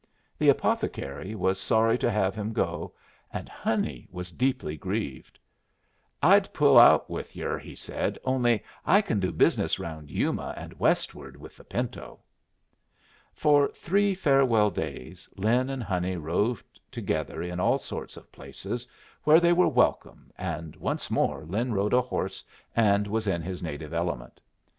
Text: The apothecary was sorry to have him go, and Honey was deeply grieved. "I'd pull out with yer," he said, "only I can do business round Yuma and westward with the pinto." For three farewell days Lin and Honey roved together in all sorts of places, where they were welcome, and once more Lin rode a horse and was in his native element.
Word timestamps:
The 0.39 0.49
apothecary 0.49 1.35
was 1.35 1.59
sorry 1.61 1.95
to 1.99 2.09
have 2.09 2.33
him 2.33 2.53
go, 2.53 2.91
and 3.31 3.47
Honey 3.47 4.07
was 4.09 4.31
deeply 4.31 4.75
grieved. 4.75 5.37
"I'd 6.23 6.51
pull 6.55 6.79
out 6.79 7.07
with 7.07 7.35
yer," 7.35 7.59
he 7.59 7.75
said, 7.75 8.17
"only 8.25 8.63
I 8.83 9.03
can 9.03 9.19
do 9.19 9.31
business 9.31 9.77
round 9.77 10.09
Yuma 10.09 10.55
and 10.57 10.73
westward 10.79 11.37
with 11.37 11.55
the 11.55 11.63
pinto." 11.63 12.17
For 13.35 13.67
three 13.73 14.15
farewell 14.15 14.71
days 14.71 15.29
Lin 15.35 15.69
and 15.69 15.83
Honey 15.83 16.15
roved 16.17 16.79
together 16.91 17.43
in 17.43 17.59
all 17.59 17.77
sorts 17.77 18.17
of 18.17 18.31
places, 18.31 18.87
where 19.23 19.39
they 19.39 19.53
were 19.53 19.67
welcome, 19.67 20.31
and 20.35 20.75
once 20.77 21.11
more 21.11 21.45
Lin 21.45 21.75
rode 21.75 21.93
a 21.93 22.01
horse 22.01 22.43
and 22.75 23.05
was 23.05 23.27
in 23.27 23.43
his 23.43 23.61
native 23.61 23.93
element. 23.93 24.41